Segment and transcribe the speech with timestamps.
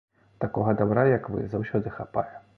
[0.45, 2.29] Такога дабра, як вы, заўсёды хапае.